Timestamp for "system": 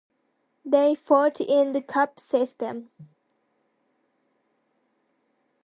2.19-2.89